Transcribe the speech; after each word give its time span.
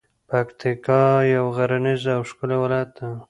پکتیکا 0.29 1.01
یو 1.35 1.45
غرنیز 1.55 2.03
او 2.15 2.21
ښکلی 2.29 2.57
ولایت 2.63 2.89
ده. 2.97 3.07